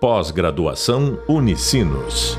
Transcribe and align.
Pós-graduação 0.00 1.20
Unicinos. 1.28 2.38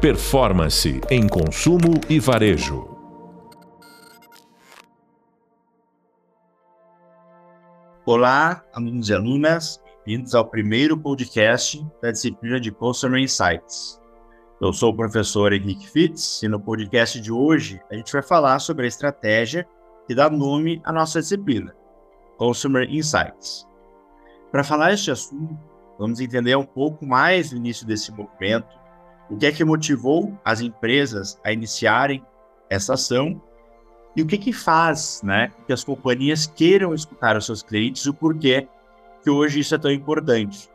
Performance 0.00 1.00
em 1.10 1.26
consumo 1.26 2.00
e 2.08 2.20
varejo. 2.20 2.96
Olá, 8.06 8.64
alunos 8.72 9.08
e 9.08 9.14
alunas, 9.14 9.82
bem-vindos 10.06 10.32
ao 10.32 10.48
primeiro 10.48 10.96
podcast 10.96 11.84
da 12.00 12.12
disciplina 12.12 12.60
de 12.60 12.70
Customer 12.70 13.20
Insights. 13.20 14.00
Eu 14.60 14.72
sou 14.72 14.92
o 14.92 14.96
professor 14.96 15.52
Henrique 15.52 15.90
Fitz 15.90 16.40
e 16.44 16.46
no 16.46 16.60
podcast 16.60 17.20
de 17.20 17.32
hoje 17.32 17.80
a 17.90 17.96
gente 17.96 18.12
vai 18.12 18.22
falar 18.22 18.60
sobre 18.60 18.84
a 18.84 18.88
estratégia 18.88 19.66
que 20.06 20.14
dá 20.14 20.30
nome 20.30 20.80
à 20.84 20.92
nossa 20.92 21.18
disciplina, 21.20 21.74
Customer 22.38 22.88
Insights. 22.88 23.66
Para 24.52 24.62
falar 24.62 24.92
este 24.92 25.10
assunto, 25.10 25.69
Vamos 26.00 26.18
entender 26.18 26.56
um 26.56 26.64
pouco 26.64 27.04
mais 27.04 27.52
o 27.52 27.56
início 27.56 27.86
desse 27.86 28.10
movimento, 28.10 28.74
o 29.28 29.36
que 29.36 29.44
é 29.44 29.52
que 29.52 29.62
motivou 29.62 30.34
as 30.42 30.62
empresas 30.62 31.38
a 31.44 31.52
iniciarem 31.52 32.24
essa 32.70 32.94
ação 32.94 33.38
e 34.16 34.22
o 34.22 34.26
que 34.26 34.38
que 34.38 34.50
faz, 34.50 35.20
né, 35.22 35.52
que 35.66 35.74
as 35.74 35.84
companhias 35.84 36.46
queiram 36.46 36.94
escutar 36.94 37.36
os 37.36 37.44
seus 37.44 37.62
clientes 37.62 38.06
o 38.06 38.14
porquê 38.14 38.66
que 39.22 39.28
hoje 39.28 39.60
isso 39.60 39.74
é 39.74 39.78
tão 39.78 39.90
importante. 39.90 40.70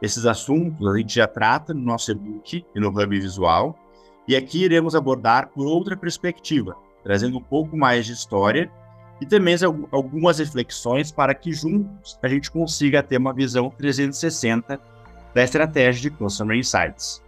Esses 0.00 0.24
assuntos 0.24 0.88
a 0.88 0.96
gente 0.96 1.14
já 1.14 1.26
trata 1.26 1.74
no 1.74 1.82
nosso 1.82 2.10
e-book 2.10 2.64
e 2.74 2.80
no 2.80 2.88
Hub 2.88 3.08
Visual, 3.08 3.78
e 4.26 4.34
aqui 4.34 4.64
iremos 4.64 4.94
abordar 4.94 5.50
por 5.50 5.66
outra 5.66 5.98
perspectiva, 5.98 6.74
trazendo 7.04 7.36
um 7.36 7.42
pouco 7.42 7.76
mais 7.76 8.06
de 8.06 8.12
história 8.12 8.72
e 9.20 9.26
também 9.26 9.56
algumas 9.90 10.38
reflexões 10.38 11.10
para 11.10 11.34
que 11.34 11.52
juntos 11.52 12.18
a 12.22 12.28
gente 12.28 12.50
consiga 12.50 13.02
ter 13.02 13.16
uma 13.16 13.32
visão 13.32 13.70
360 13.70 14.78
da 15.34 15.42
estratégia 15.42 16.02
de 16.02 16.10
Customer 16.10 16.56
Insights. 16.56 17.22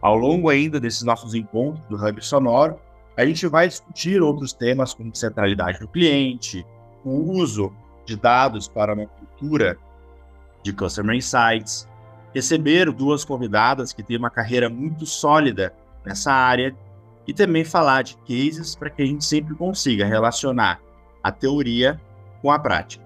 Ao 0.00 0.16
longo 0.16 0.48
ainda 0.48 0.80
desses 0.80 1.02
nossos 1.02 1.34
encontros 1.34 1.84
do 1.88 1.96
Hub 1.96 2.24
Sonoro, 2.24 2.78
a 3.16 3.24
gente 3.24 3.46
vai 3.46 3.68
discutir 3.68 4.20
outros 4.20 4.52
temas 4.52 4.92
como 4.92 5.14
centralidade 5.14 5.78
do 5.78 5.88
cliente, 5.88 6.66
o 7.04 7.32
uso 7.32 7.72
de 8.04 8.16
dados 8.16 8.66
para 8.66 8.92
uma 8.92 9.06
cultura 9.06 9.78
de 10.62 10.72
Customer 10.72 11.16
Insights, 11.16 11.88
receber 12.34 12.90
duas 12.90 13.24
convidadas 13.24 13.92
que 13.92 14.02
têm 14.02 14.16
uma 14.16 14.30
carreira 14.30 14.68
muito 14.68 15.06
sólida 15.06 15.72
nessa 16.04 16.32
área 16.32 16.74
e 17.26 17.32
também 17.32 17.64
falar 17.64 18.02
de 18.02 18.16
cases 18.18 18.74
para 18.74 18.90
que 18.90 19.02
a 19.02 19.06
gente 19.06 19.24
sempre 19.24 19.54
consiga 19.54 20.04
relacionar 20.04 20.80
a 21.24 21.32
teoria 21.32 21.98
com 22.42 22.50
a 22.50 22.58
prática. 22.58 23.02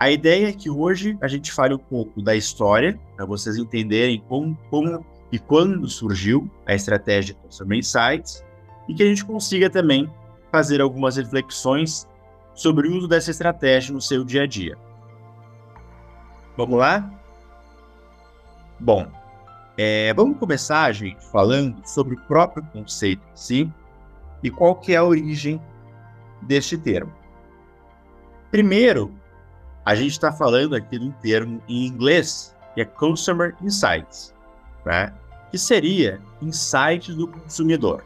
A 0.00 0.10
ideia 0.10 0.48
é 0.48 0.52
que 0.52 0.68
hoje 0.68 1.16
a 1.20 1.28
gente 1.28 1.52
fale 1.52 1.74
um 1.74 1.78
pouco 1.78 2.20
da 2.20 2.34
história, 2.34 2.98
para 3.16 3.24
vocês 3.24 3.56
entenderem 3.56 4.20
como, 4.28 4.58
como 4.68 5.06
e 5.30 5.38
quando 5.38 5.88
surgiu 5.88 6.50
a 6.66 6.74
estratégia 6.74 7.36
Customer 7.36 7.78
Insights, 7.78 8.44
e 8.88 8.94
que 8.94 9.02
a 9.04 9.06
gente 9.06 9.24
consiga 9.24 9.70
também 9.70 10.10
fazer 10.50 10.80
algumas 10.80 11.16
reflexões 11.16 12.08
sobre 12.52 12.88
o 12.88 12.96
uso 12.96 13.06
dessa 13.06 13.30
estratégia 13.30 13.94
no 13.94 14.00
seu 14.00 14.24
dia 14.24 14.42
a 14.42 14.46
dia. 14.46 14.76
Vamos 16.56 16.78
lá? 16.78 17.08
Bom, 18.78 19.06
é, 19.78 20.12
vamos 20.14 20.36
começar, 20.36 20.92
gente, 20.92 21.24
falando 21.26 21.80
sobre 21.86 22.14
o 22.14 22.20
próprio 22.22 22.64
conceito 22.72 23.22
em 23.32 23.36
si 23.36 23.72
e 24.42 24.50
qual 24.50 24.74
que 24.74 24.92
é 24.92 24.96
a 24.96 25.04
origem 25.04 25.62
deste 26.42 26.76
termo. 26.76 27.12
Primeiro, 28.50 29.14
a 29.84 29.94
gente 29.94 30.12
está 30.12 30.30
falando 30.32 30.74
aqui 30.76 30.98
de 30.98 31.06
um 31.06 31.10
termo 31.10 31.62
em 31.68 31.86
inglês 31.86 32.54
que 32.74 32.80
é 32.80 32.84
Consumer 32.84 33.54
Insights, 33.62 34.34
né? 34.84 35.12
que 35.50 35.58
seria 35.58 36.20
insights 36.40 37.14
do 37.14 37.28
consumidor. 37.28 38.04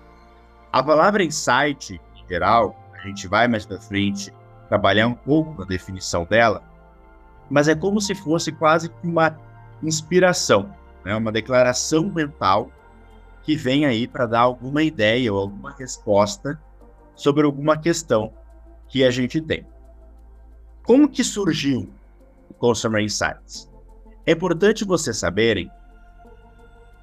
A 0.72 0.83
palavra 0.83 1.22
insight, 1.22 2.00
em 2.16 2.28
geral, 2.28 2.77
a 2.93 3.06
gente 3.06 3.28
vai 3.28 3.47
mais 3.47 3.65
para 3.65 3.81
frente 3.81 4.33
trabalhar 4.69 5.06
um 5.06 5.15
pouco 5.15 5.60
na 5.60 5.65
definição 5.65 6.25
dela, 6.25 6.62
mas 7.49 7.69
é 7.69 7.75
como 7.75 8.00
se 8.00 8.15
fosse 8.15 8.50
quase 8.50 8.91
uma 9.03 9.39
inspiração, 9.83 10.75
né? 11.05 11.15
uma 11.15 11.31
declaração 11.31 12.10
mental 12.10 12.71
que 13.44 13.55
vem 13.55 13.87
aí 13.87 14.09
para 14.09 14.27
dar 14.27 14.41
alguma 14.41 14.83
ideia 14.83 15.33
ou 15.33 15.39
alguma 15.39 15.72
resposta 15.72 16.60
sobre 17.16 17.44
alguma 17.44 17.77
questão 17.77 18.32
que 18.88 19.03
a 19.03 19.10
gente 19.10 19.41
tem. 19.41 19.66
Como 20.84 21.09
que 21.09 21.25
surgiu 21.25 21.91
o 22.49 22.54
Consumer 22.54 23.03
Insights? 23.03 23.69
É 24.25 24.32
importante 24.32 24.84
vocês 24.84 25.16
saberem 25.16 25.69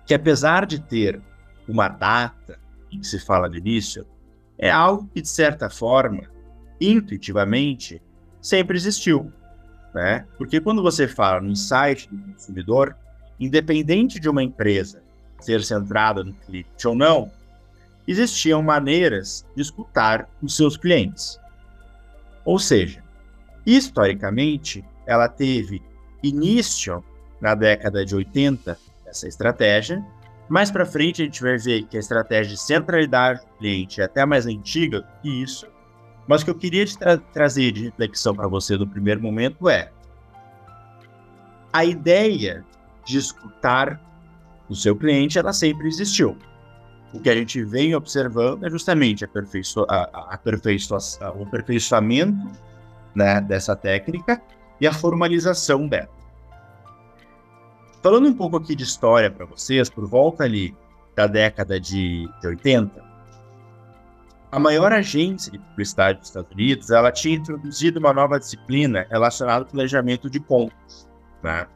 que 0.05 0.13
apesar 0.13 0.65
de 0.65 0.79
ter 0.79 1.21
uma 1.67 1.87
data 1.87 2.59
em 2.91 2.99
que 2.99 3.07
se 3.07 3.19
fala 3.19 3.49
de 3.49 3.57
início, 3.57 4.05
é 4.57 4.69
algo 4.69 5.09
que, 5.13 5.21
de 5.21 5.27
certa 5.27 5.69
forma, 5.69 6.29
intuitivamente, 6.79 8.01
sempre 8.41 8.77
existiu. 8.77 9.31
Né? 9.93 10.25
Porque 10.37 10.59
quando 10.59 10.81
você 10.81 11.07
fala 11.07 11.41
no 11.41 11.49
insight 11.49 12.07
do 12.09 12.33
consumidor, 12.33 12.95
independente 13.39 14.19
de 14.19 14.29
uma 14.29 14.43
empresa 14.43 15.01
ser 15.39 15.63
centrada 15.63 16.23
no 16.23 16.33
cliente 16.33 16.87
ou 16.87 16.95
não, 16.95 17.31
existiam 18.07 18.61
maneiras 18.61 19.45
de 19.55 19.61
escutar 19.61 20.29
os 20.41 20.55
seus 20.55 20.75
clientes. 20.75 21.39
Ou 22.45 22.59
seja, 22.59 23.03
historicamente, 23.65 24.83
ela 25.05 25.27
teve 25.27 25.81
início 26.21 27.03
na 27.39 27.55
década 27.55 28.05
de 28.05 28.15
80, 28.15 28.77
essa 29.05 29.27
estratégia. 29.27 30.03
Mais 30.49 30.69
para 30.69 30.85
frente, 30.85 31.21
a 31.21 31.25
gente 31.25 31.41
vai 31.41 31.57
ver 31.57 31.83
que 31.83 31.97
a 31.97 31.99
estratégia 31.99 32.53
de 32.53 32.61
centralidade 32.61 33.41
do 33.41 33.57
cliente 33.57 34.01
é 34.01 34.05
até 34.05 34.25
mais 34.25 34.45
antiga 34.45 35.07
que 35.21 35.41
isso. 35.41 35.67
Mas 36.27 36.41
o 36.41 36.45
que 36.45 36.51
eu 36.51 36.55
queria 36.55 36.85
tra 36.97 37.17
trazer 37.17 37.71
de 37.71 37.85
reflexão 37.85 38.35
para 38.35 38.47
você 38.47 38.77
no 38.77 38.87
primeiro 38.87 39.21
momento 39.21 39.69
é 39.69 39.91
a 41.71 41.83
ideia 41.83 42.63
de 43.03 43.17
escutar 43.17 43.99
o 44.69 44.75
seu 44.75 44.95
cliente, 44.95 45.37
ela 45.37 45.51
sempre 45.51 45.87
existiu 45.87 46.37
o 47.13 47.19
que 47.19 47.29
a 47.29 47.35
gente 47.35 47.63
vem 47.63 47.95
observando 47.95 48.65
é 48.65 48.69
justamente 48.69 49.23
aperfeiço 49.23 49.85
a, 49.87 50.33
a 50.33 50.39
o 51.35 51.43
aperfeiçoamento 51.43 52.51
né, 53.13 53.39
dessa 53.39 53.75
técnica 53.75 54.41
e 54.81 54.87
a 54.87 54.91
formalização 54.91 55.87
dela. 55.87 56.09
Falando 58.01 58.27
um 58.27 58.33
pouco 58.33 58.57
aqui 58.57 58.75
de 58.75 58.83
história 58.83 59.29
para 59.29 59.45
vocês, 59.45 59.89
por 59.89 60.05
volta 60.07 60.43
ali 60.43 60.75
da 61.15 61.27
década 61.27 61.79
de, 61.79 62.27
de 62.41 62.47
80, 62.47 63.01
a 64.51 64.59
maior 64.59 64.91
agência 64.91 65.51
de 65.51 65.59
publicidade 65.59 66.19
dos 66.19 66.27
Estados 66.27 66.51
Unidos 66.51 66.89
ela 66.89 67.11
tinha 67.11 67.37
introduzido 67.37 67.99
uma 67.99 68.11
nova 68.11 68.39
disciplina 68.39 69.05
relacionada 69.09 69.63
ao 69.63 69.71
planejamento 69.71 70.29
de 70.29 70.39
contas, 70.39 71.07
né? 71.41 71.67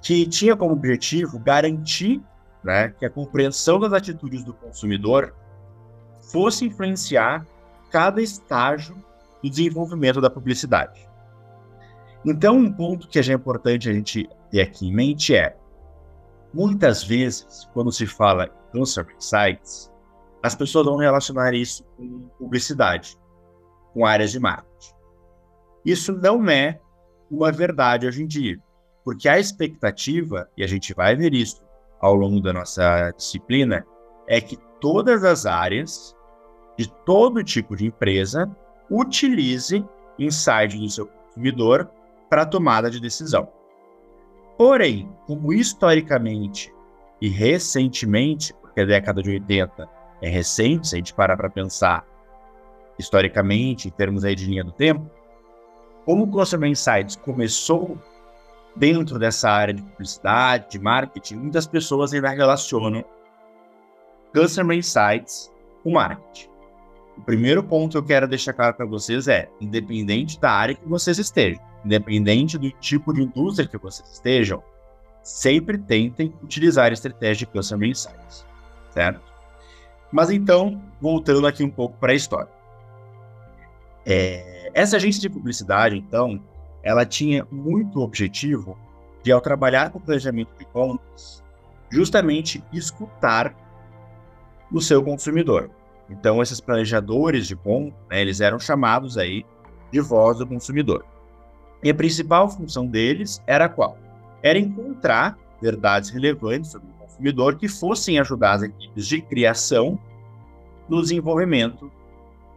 que 0.00 0.26
tinha 0.26 0.54
como 0.54 0.72
objetivo 0.72 1.38
garantir 1.38 2.22
né, 2.66 2.92
que 2.98 3.06
a 3.06 3.10
compreensão 3.10 3.78
das 3.78 3.92
atitudes 3.92 4.42
do 4.42 4.52
consumidor 4.52 5.32
fosse 6.32 6.64
influenciar 6.64 7.46
cada 7.92 8.20
estágio 8.20 8.96
do 9.40 9.48
desenvolvimento 9.48 10.20
da 10.20 10.28
publicidade. 10.28 11.08
Então, 12.24 12.56
um 12.56 12.72
ponto 12.72 13.06
que 13.06 13.20
é 13.20 13.32
importante 13.32 13.88
a 13.88 13.92
gente 13.92 14.28
ter 14.50 14.62
aqui 14.62 14.88
em 14.88 14.92
mente 14.92 15.32
é, 15.32 15.56
muitas 16.52 17.04
vezes, 17.04 17.70
quando 17.72 17.92
se 17.92 18.04
fala 18.04 18.46
em 18.46 18.78
consumer 18.78 19.14
insights, 19.16 19.92
as 20.42 20.56
pessoas 20.56 20.86
vão 20.86 20.96
relacionar 20.96 21.54
isso 21.54 21.84
com 21.96 22.28
publicidade, 22.36 23.16
com 23.94 24.04
áreas 24.04 24.32
de 24.32 24.40
marketing. 24.40 24.92
Isso 25.84 26.12
não 26.12 26.50
é 26.50 26.80
uma 27.30 27.52
verdade 27.52 28.08
hoje 28.08 28.24
em 28.24 28.26
dia, 28.26 28.58
porque 29.04 29.28
a 29.28 29.38
expectativa, 29.38 30.48
e 30.56 30.64
a 30.64 30.66
gente 30.66 30.92
vai 30.92 31.14
ver 31.14 31.32
isso 31.32 31.64
ao 32.00 32.14
longo 32.14 32.40
da 32.40 32.52
nossa 32.52 33.12
disciplina 33.16 33.86
é 34.26 34.40
que 34.40 34.56
todas 34.80 35.24
as 35.24 35.46
áreas 35.46 36.14
de 36.76 36.90
todo 37.04 37.42
tipo 37.42 37.74
de 37.76 37.86
empresa 37.86 38.50
utilizem 38.90 39.88
insight 40.18 40.76
do 40.78 40.88
seu 40.88 41.06
consumidor 41.06 41.90
para 42.28 42.46
tomada 42.46 42.90
de 42.90 43.00
decisão. 43.00 43.48
Porém, 44.58 45.10
como 45.26 45.52
historicamente 45.52 46.72
e 47.20 47.28
recentemente, 47.28 48.54
porque 48.54 48.80
a 48.80 48.86
década 48.86 49.22
de 49.22 49.30
80 49.30 49.88
é 50.22 50.28
recente, 50.28 50.88
se 50.88 50.94
a 50.94 50.98
gente 50.98 51.14
parar 51.14 51.36
para 51.36 51.50
pensar 51.50 52.06
historicamente, 52.98 53.88
em 53.88 53.90
termos 53.90 54.24
aí 54.24 54.34
de 54.34 54.46
linha 54.46 54.64
do 54.64 54.72
tempo, 54.72 55.10
como 56.04 56.24
o 56.24 56.30
Customer 56.30 56.70
Insights 56.70 57.16
começou 57.16 57.98
dentro 58.76 59.18
dessa 59.18 59.50
área 59.50 59.74
de 59.74 59.82
publicidade, 59.82 60.70
de 60.70 60.78
marketing, 60.78 61.36
muitas 61.36 61.66
pessoas 61.66 62.12
ainda 62.12 62.28
relacionam 62.30 63.04
Customer 64.34 64.76
Insights 64.76 65.52
com 65.82 65.92
marketing. 65.92 66.48
O 67.16 67.22
primeiro 67.22 67.62
ponto 67.62 67.92
que 67.92 67.98
eu 67.98 68.04
quero 68.04 68.28
deixar 68.28 68.52
claro 68.52 68.74
para 68.74 68.84
vocês 68.84 69.26
é, 69.26 69.48
independente 69.60 70.38
da 70.38 70.50
área 70.50 70.74
que 70.74 70.86
vocês 70.86 71.18
estejam, 71.18 71.62
independente 71.84 72.58
do 72.58 72.70
tipo 72.72 73.12
de 73.14 73.22
indústria 73.22 73.66
que 73.66 73.78
vocês 73.78 74.06
estejam, 74.12 74.62
sempre 75.22 75.78
tentem 75.78 76.34
utilizar 76.42 76.90
a 76.90 76.92
estratégia 76.92 77.46
de 77.46 77.52
Customer 77.52 77.88
Insights, 77.88 78.46
certo? 78.90 79.20
Mas 80.12 80.30
então, 80.30 80.82
voltando 81.00 81.46
aqui 81.46 81.64
um 81.64 81.70
pouco 81.70 81.96
para 81.98 82.12
a 82.12 82.14
história. 82.14 82.50
É, 84.04 84.70
essa 84.74 84.96
agência 84.96 85.22
de 85.22 85.30
publicidade, 85.30 85.96
então, 85.96 86.40
ela 86.86 87.04
tinha 87.04 87.44
muito 87.50 88.00
objetivo 88.00 88.78
de, 89.20 89.32
ao 89.32 89.40
trabalhar 89.40 89.90
com 89.90 89.98
planejamento 89.98 90.56
de 90.56 90.64
contas, 90.66 91.42
justamente 91.90 92.62
escutar 92.72 93.52
o 94.72 94.80
seu 94.80 95.02
consumidor. 95.02 95.68
Então, 96.08 96.40
esses 96.40 96.60
planejadores 96.60 97.48
de 97.48 97.56
contas, 97.56 97.98
né, 98.08 98.20
eles 98.20 98.40
eram 98.40 98.60
chamados 98.60 99.18
aí 99.18 99.44
de 99.90 100.00
voz 100.00 100.38
do 100.38 100.46
consumidor. 100.46 101.04
E 101.82 101.90
a 101.90 101.94
principal 101.94 102.48
função 102.48 102.86
deles 102.86 103.42
era 103.48 103.68
qual? 103.68 103.98
Era 104.40 104.56
encontrar 104.56 105.36
verdades 105.60 106.10
relevantes 106.10 106.70
sobre 106.70 106.88
o 106.88 107.04
consumidor 107.04 107.56
que 107.56 107.66
fossem 107.66 108.20
ajudar 108.20 108.52
as 108.52 108.62
equipes 108.62 109.08
de 109.08 109.20
criação 109.22 109.98
no 110.88 111.02
desenvolvimento 111.02 111.90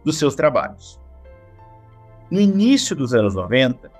dos 0.04 0.18
seus 0.18 0.36
trabalhos. 0.36 1.00
No 2.30 2.40
início 2.40 2.94
dos 2.94 3.12
anos 3.12 3.34
90, 3.34 3.98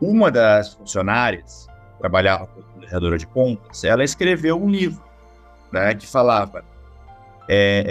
uma 0.00 0.30
das 0.30 0.74
funcionárias 0.74 1.66
trabalhava 1.98 2.46
como 2.46 2.64
planejadora 2.64 3.18
de 3.18 3.26
contas, 3.26 3.84
ela 3.84 4.04
escreveu 4.04 4.62
um 4.62 4.68
livro 4.68 5.02
né, 5.72 5.94
que 5.94 6.06
falava 6.06 6.64
é, 7.48 7.84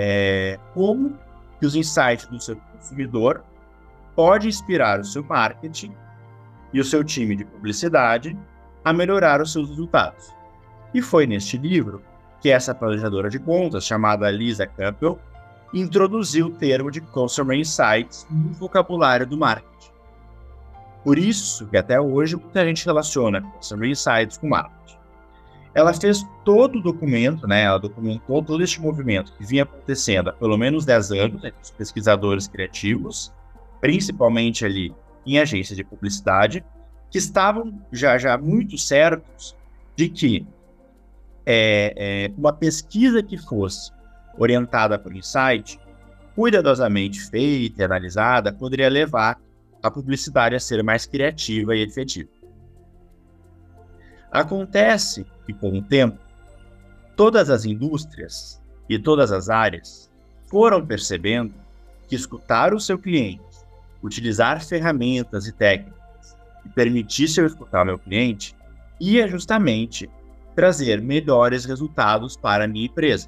é, 0.56 0.60
como 0.74 1.18
que 1.60 1.66
os 1.66 1.76
insights 1.76 2.26
do 2.28 2.40
seu 2.40 2.56
consumidor 2.56 3.44
pode 4.16 4.48
inspirar 4.48 5.00
o 5.00 5.06
seu 5.06 5.24
marketing 5.24 5.94
e 6.72 6.80
o 6.80 6.84
seu 6.84 7.04
time 7.04 7.36
de 7.36 7.46
publicidade 7.46 8.38
a 8.84 8.92
melhorar 8.92 9.42
os 9.42 9.52
seus 9.52 9.70
resultados. 9.70 10.34
E 10.94 11.02
foi 11.02 11.26
neste 11.26 11.58
livro 11.58 12.02
que 12.42 12.50
essa 12.50 12.76
planejadora 12.76 13.30
de 13.30 13.40
contas, 13.40 13.86
chamada 13.86 14.30
Lisa 14.30 14.68
Campbell, 14.68 15.18
introduziu 15.74 16.48
o 16.48 16.52
termo 16.52 16.92
de 16.92 17.02
Customer 17.02 17.58
Insights 17.58 18.28
no 18.30 18.54
vocabulário 18.54 19.26
do 19.26 19.38
marketing. 19.38 19.93
Por 21.04 21.18
isso 21.18 21.68
que 21.68 21.78
até 21.78 22.00
hoje 22.00 22.36
muita 22.36 22.66
gente 22.66 22.86
relaciona 22.86 23.42
Customer 23.42 23.90
Insights 23.90 24.38
com 24.38 24.48
marketing. 24.48 24.98
Ela 25.76 25.94
fez 25.94 26.24
todo 26.46 26.78
o 26.78 26.82
documento, 26.82 27.48
né, 27.48 27.64
ela 27.64 27.80
documentou 27.80 28.44
todo 28.44 28.64
este 28.64 28.80
movimento 28.80 29.34
que 29.34 29.44
vinha 29.44 29.64
acontecendo 29.64 30.30
há 30.30 30.34
pelo 30.34 30.58
menos 30.58 30.86
10 30.86 31.12
anos 31.12 31.44
entre 31.44 31.62
os 31.62 31.72
pesquisadores 31.72 32.48
criativos, 32.48 33.34
principalmente 33.82 34.64
ali 34.64 34.94
em 35.26 35.40
agências 35.40 35.76
de 35.76 35.84
publicidade, 35.84 36.64
que 37.10 37.18
estavam 37.18 37.82
já, 37.92 38.18
já 38.18 38.38
muito 38.38 38.78
certos 38.78 39.56
de 39.96 40.10
que 40.10 40.48
é, 41.46 41.94
é, 41.98 42.32
uma 42.38 42.54
pesquisa 42.54 43.22
que 43.22 43.38
fosse 43.38 43.92
orientada 44.38 44.98
por 44.98 45.16
insight, 45.16 45.80
cuidadosamente 46.36 47.20
feita 47.30 47.82
e 47.82 47.86
analisada, 47.86 48.54
poderia 48.54 48.90
levar 48.90 49.40
a 49.84 49.92
publicidade 49.92 50.56
a 50.56 50.60
ser 50.60 50.82
mais 50.82 51.06
criativa 51.06 51.76
e 51.76 51.84
efetiva. 51.84 52.30
Acontece 54.32 55.26
que, 55.46 55.54
com 55.54 55.78
o 55.78 55.84
tempo, 55.84 56.18
todas 57.18 57.50
as 57.50 57.66
indústrias 57.66 58.62
e 58.90 58.98
todas 58.98 59.32
as 59.32 59.50
áreas 59.50 60.10
foram 60.50 60.86
percebendo 60.86 61.54
que 62.08 62.16
escutar 62.16 62.74
o 62.74 62.80
seu 62.80 62.98
cliente, 62.98 63.44
utilizar 64.02 64.64
ferramentas 64.64 65.46
e 65.48 65.52
técnicas 65.52 66.38
que 66.64 66.70
permitisse 66.70 67.42
eu 67.42 67.46
escutar 67.46 67.86
meu 67.86 68.00
cliente, 68.00 68.56
ia 69.00 69.28
justamente 69.28 70.10
trazer 70.56 71.02
melhores 71.02 71.66
resultados 71.66 72.38
para 72.38 72.64
a 72.64 72.68
minha 72.68 72.86
empresa. 72.86 73.28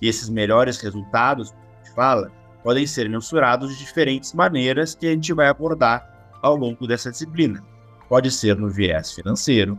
E 0.00 0.08
esses 0.08 0.28
melhores 0.28 0.80
resultados, 0.80 1.54
fala, 1.94 2.32
podem 2.66 2.84
ser 2.84 3.08
mensurados 3.08 3.70
de 3.70 3.78
diferentes 3.78 4.32
maneiras 4.32 4.96
que 4.96 5.06
a 5.06 5.10
gente 5.10 5.32
vai 5.32 5.46
abordar 5.46 6.34
ao 6.42 6.56
longo 6.56 6.84
dessa 6.84 7.12
disciplina. 7.12 7.62
Pode 8.08 8.28
ser 8.28 8.56
no 8.56 8.68
viés 8.68 9.12
financeiro, 9.12 9.78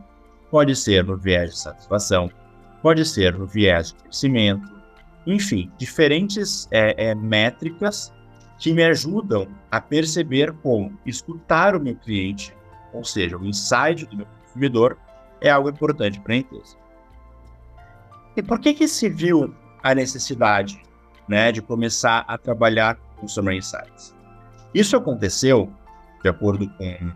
pode 0.50 0.74
ser 0.74 1.04
no 1.04 1.18
viés 1.18 1.50
de 1.50 1.60
satisfação, 1.60 2.32
pode 2.82 3.04
ser 3.04 3.38
no 3.38 3.46
viés 3.46 3.90
de 3.90 3.96
crescimento, 3.96 4.72
enfim, 5.26 5.70
diferentes 5.78 6.70
é, 6.72 7.10
é, 7.10 7.14
métricas 7.14 8.14
que 8.58 8.72
me 8.72 8.86
ajudam 8.86 9.50
a 9.70 9.82
perceber 9.82 10.54
como 10.64 10.98
escutar 11.06 11.76
o 11.76 11.82
meu 11.82 11.98
cliente 11.98 12.56
ou 12.94 13.04
seja, 13.04 13.38
o 13.38 13.46
insight 13.46 14.06
do 14.06 14.16
meu 14.16 14.26
consumidor, 14.26 14.98
é 15.42 15.50
algo 15.50 15.70
importante 15.70 16.22
para 16.22 16.36
a 16.36 16.38
empresa. 16.38 16.78
E 18.38 18.42
por 18.42 18.60
que, 18.60 18.74
que 18.74 18.88
se 18.88 19.10
viu 19.10 19.54
a 19.84 19.94
necessidade 19.94 20.82
né, 21.28 21.52
de 21.52 21.62
começar 21.62 22.24
a 22.28 22.38
trabalhar 22.38 22.96
com 22.96 23.22
Consumer 23.22 23.56
Insights? 23.56 24.16
Isso 24.74 24.96
aconteceu, 24.96 25.72
de 26.22 26.30
acordo 26.30 26.70
com 26.70 27.12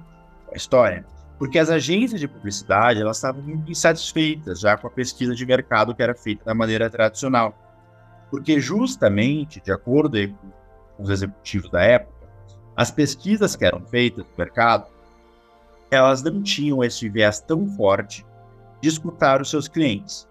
a 0.52 0.56
história, 0.56 1.06
porque 1.38 1.58
as 1.58 1.70
agências 1.70 2.20
de 2.20 2.28
publicidade 2.28 3.02
elas 3.02 3.18
estavam 3.18 3.42
muito 3.42 3.72
insatisfeitas 3.72 4.60
já 4.60 4.78
com 4.78 4.88
a 4.88 4.92
pesquisa 4.92 5.34
de 5.34 5.46
mercado 5.46 5.96
que 5.96 6.04
era 6.04 6.14
feita 6.14 6.46
da 6.46 6.54
maneira 6.54 6.90
tradicional. 6.90 7.58
Porque 8.30 8.60
justamente, 8.60 9.60
de 9.60 9.72
acordo 9.72 10.18
com 10.96 11.04
os 11.04 11.10
executivos 11.10 11.70
da 11.70 11.82
época, 11.82 12.28
as 12.76 12.92
pesquisas 12.92 13.56
que 13.56 13.66
eram 13.66 13.82
feitas 13.82 14.24
no 14.24 14.32
mercado 14.38 14.86
elas 15.92 16.24
não 16.24 16.42
tinham 16.42 16.82
esse 16.82 17.10
viés 17.10 17.42
tão 17.42 17.68
forte 17.76 18.26
de 18.82 18.88
escutar 18.88 19.42
os 19.42 19.50
seus 19.50 19.68
clientes. 19.68 20.28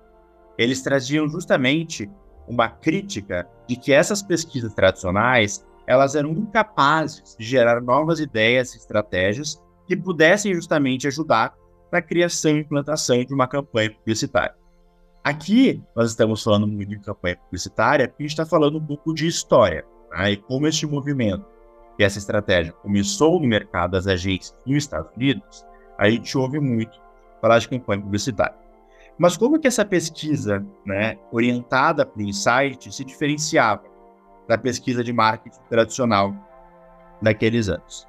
Eles 0.57 0.83
traziam 0.83 1.29
justamente 1.29 2.11
uma 2.51 2.69
crítica 2.69 3.49
de 3.69 3.77
que 3.77 3.93
essas 3.93 4.21
pesquisas 4.23 4.75
tradicionais 4.75 5.65
elas 5.87 6.15
eram 6.15 6.33
incapazes 6.33 7.37
de 7.39 7.45
gerar 7.45 7.81
novas 7.81 8.21
ideias 8.21 8.75
e 8.75 8.79
estratégias 8.79 9.61
que 9.87 9.97
pudessem 9.97 10.55
justamente 10.55 11.07
ajudar 11.07 11.55
na 11.91 12.03
criação 12.03 12.53
e 12.53 12.61
implantação 12.61 13.25
de 13.25 13.33
uma 13.33 13.49
campanha 13.49 13.91
publicitária. 13.91 14.55
Aqui 15.23 15.83
nós 15.95 16.11
estamos 16.11 16.43
falando 16.43 16.67
muito 16.67 16.89
de 16.89 16.99
campanha 16.99 17.37
publicitária, 17.37 18.09
porque 18.09 18.23
a 18.23 18.27
gente 18.27 18.33
está 18.33 18.47
falando 18.47 18.79
um 18.79 18.87
pouco 18.87 19.15
de 19.15 19.27
história, 19.27 19.85
né? 20.11 20.33
e 20.33 20.37
como 20.37 20.67
este 20.67 20.87
movimento 20.87 21.45
que 21.97 22.05
essa 22.05 22.19
estratégia 22.19 22.73
começou 22.73 23.41
no 23.41 23.47
mercado 23.47 23.93
das 23.93 24.07
agências 24.07 24.57
nos 24.67 24.77
Estados 24.77 25.15
Unidos, 25.17 25.65
a 25.99 26.09
gente 26.09 26.37
ouve 26.39 26.59
muito 26.59 26.99
falar 27.41 27.59
de 27.59 27.69
campanha 27.69 28.01
publicitária. 28.01 28.57
Mas 29.21 29.37
como 29.37 29.61
que 29.61 29.69
essa 29.69 29.85
pesquisa, 29.85 30.65
né, 30.83 31.19
orientada 31.31 32.07
para 32.07 32.19
o 32.19 32.23
insight, 32.23 32.91
se 32.91 33.05
diferenciava 33.05 33.85
da 34.49 34.57
pesquisa 34.57 35.05
de 35.05 35.13
marketing 35.13 35.61
tradicional 35.69 36.35
daqueles 37.21 37.69
anos? 37.69 38.09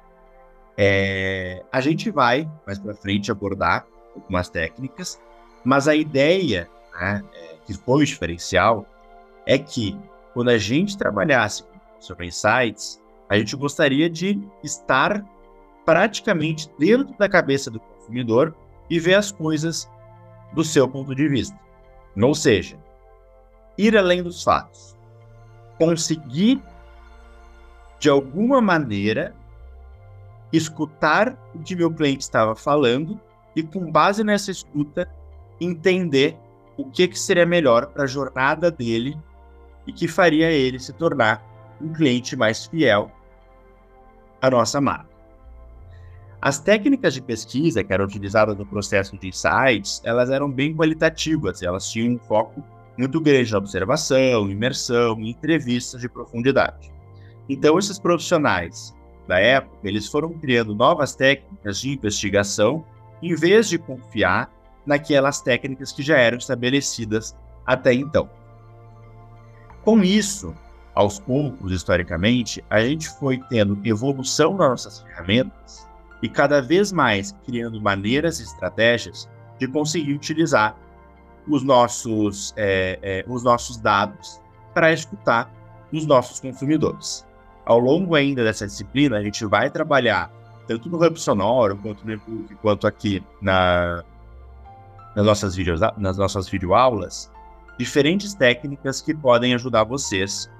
É, 0.74 1.62
a 1.70 1.82
gente 1.82 2.10
vai 2.10 2.50
mais 2.66 2.78
para 2.78 2.94
frente 2.94 3.30
abordar 3.30 3.86
algumas 4.16 4.48
técnicas, 4.48 5.20
mas 5.62 5.86
a 5.86 5.94
ideia 5.94 6.66
né, 6.98 7.22
que 7.66 7.74
foi 7.74 8.04
o 8.04 8.06
diferencial 8.06 8.86
é 9.44 9.58
que 9.58 9.94
quando 10.32 10.48
a 10.48 10.56
gente 10.56 10.96
trabalhasse 10.96 11.62
sobre 12.00 12.28
insights, 12.28 12.98
a 13.28 13.36
gente 13.36 13.54
gostaria 13.54 14.08
de 14.08 14.40
estar 14.64 15.22
praticamente 15.84 16.70
dentro 16.78 17.14
da 17.18 17.28
cabeça 17.28 17.70
do 17.70 17.80
consumidor 17.80 18.56
e 18.88 18.98
ver 18.98 19.16
as 19.16 19.30
coisas 19.30 19.86
do 20.52 20.64
seu 20.64 20.88
ponto 20.88 21.14
de 21.14 21.28
vista. 21.28 21.58
Ou 22.20 22.34
seja, 22.34 22.76
ir 23.76 23.96
além 23.96 24.22
dos 24.22 24.42
fatos. 24.42 24.96
Conseguir, 25.78 26.62
de 27.98 28.08
alguma 28.08 28.60
maneira, 28.60 29.34
escutar 30.52 31.36
o 31.54 31.58
que 31.60 31.74
meu 31.74 31.92
cliente 31.92 32.22
estava 32.22 32.54
falando 32.54 33.20
e, 33.56 33.62
com 33.62 33.90
base 33.90 34.22
nessa 34.22 34.50
escuta, 34.50 35.08
entender 35.60 36.36
o 36.76 36.90
que, 36.90 37.08
que 37.08 37.18
seria 37.18 37.46
melhor 37.46 37.86
para 37.86 38.04
a 38.04 38.06
jornada 38.06 38.70
dele 38.70 39.18
e 39.86 39.92
que 39.92 40.06
faria 40.06 40.50
ele 40.50 40.78
se 40.78 40.92
tornar 40.92 41.42
um 41.80 41.92
cliente 41.92 42.36
mais 42.36 42.66
fiel 42.66 43.10
a 44.40 44.50
nossa 44.50 44.80
marca. 44.80 45.11
As 46.42 46.58
técnicas 46.58 47.14
de 47.14 47.22
pesquisa 47.22 47.84
que 47.84 47.92
eram 47.92 48.04
utilizadas 48.04 48.58
no 48.58 48.66
processo 48.66 49.16
de 49.16 49.28
insights, 49.28 50.02
elas 50.02 50.28
eram 50.28 50.50
bem 50.50 50.74
qualitativas, 50.74 51.62
elas 51.62 51.88
tinham 51.88 52.16
um 52.16 52.18
foco 52.18 52.60
muito 52.98 53.20
grande 53.20 53.52
na 53.52 53.58
observação, 53.58 54.50
imersão 54.50 55.20
entrevistas 55.20 56.00
de 56.00 56.08
profundidade. 56.08 56.92
Então, 57.48 57.78
esses 57.78 57.96
profissionais 57.96 58.92
da 59.28 59.38
época, 59.38 59.76
eles 59.84 60.08
foram 60.08 60.32
criando 60.32 60.74
novas 60.74 61.14
técnicas 61.14 61.80
de 61.80 61.90
investigação 61.90 62.84
em 63.22 63.36
vez 63.36 63.68
de 63.68 63.78
confiar 63.78 64.50
naquelas 64.84 65.40
técnicas 65.40 65.92
que 65.92 66.02
já 66.02 66.18
eram 66.18 66.38
estabelecidas 66.38 67.36
até 67.64 67.94
então. 67.94 68.28
Com 69.84 70.02
isso, 70.02 70.52
aos 70.92 71.20
poucos, 71.20 71.70
historicamente, 71.70 72.64
a 72.68 72.80
gente 72.80 73.08
foi 73.08 73.40
tendo 73.48 73.78
evolução 73.84 74.56
nas 74.56 74.70
nossas 74.70 75.00
ferramentas 75.02 75.91
e 76.22 76.28
cada 76.28 76.62
vez 76.62 76.92
mais 76.92 77.34
criando 77.44 77.80
maneiras 77.80 78.38
e 78.38 78.44
estratégias 78.44 79.28
de 79.58 79.66
conseguir 79.66 80.14
utilizar 80.14 80.76
os 81.48 81.62
nossos, 81.62 82.54
é, 82.56 82.98
é, 83.02 83.24
os 83.26 83.42
nossos 83.42 83.76
dados 83.76 84.40
para 84.72 84.92
escutar 84.92 85.52
os 85.92 86.06
nossos 86.06 86.40
consumidores. 86.40 87.26
Ao 87.66 87.78
longo 87.78 88.14
ainda 88.14 88.44
dessa 88.44 88.66
disciplina, 88.66 89.18
a 89.18 89.22
gente 89.22 89.44
vai 89.44 89.68
trabalhar 89.70 90.30
tanto 90.66 90.88
no 90.88 91.04
Hub 91.04 91.18
Sonoro, 91.18 91.76
quanto 91.76 92.06
no 92.06 92.18
quanto 92.62 92.86
aqui 92.86 93.22
na, 93.40 94.04
nas 95.14 95.26
nossas, 95.26 95.56
videos, 95.56 95.80
nas 95.96 96.16
nossas 96.16 96.48
videoaulas, 96.48 97.30
diferentes 97.78 98.34
técnicas 98.34 99.00
que 99.00 99.14
podem 99.14 99.54
ajudar 99.54 99.84
vocês 99.84 100.50